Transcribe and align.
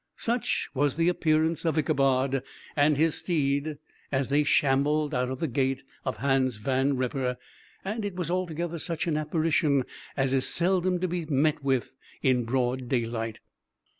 Such 0.17 0.67
was 0.73 0.95
the 0.95 1.09
appearance 1.09 1.63
of 1.63 1.77
Ichabod 1.77 2.41
and 2.75 2.97
his 2.97 3.13
steed 3.19 3.77
as 4.11 4.29
they 4.29 4.43
shambled 4.43 5.13
out 5.13 5.29
of 5.29 5.39
the 5.39 5.47
gate 5.47 5.83
of 6.05 6.17
Hans 6.17 6.57
Van 6.57 6.97
Ripper, 6.97 7.37
and 7.85 8.03
it 8.03 8.15
was 8.15 8.31
altogether 8.31 8.79
such 8.79 9.05
an 9.05 9.15
apparition 9.15 9.83
as 10.17 10.33
is 10.33 10.47
seldom 10.47 10.99
to 11.01 11.07
be 11.07 11.25
met 11.27 11.63
with 11.63 11.93
in 12.23 12.45
broad 12.45 12.89
daylight. 12.89 13.41